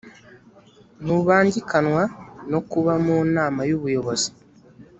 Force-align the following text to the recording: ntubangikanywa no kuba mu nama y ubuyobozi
ntubangikanywa 1.03 2.03
no 2.51 2.59
kuba 2.69 2.93
mu 3.05 3.17
nama 3.35 3.59
y 3.69 3.71
ubuyobozi 3.77 4.29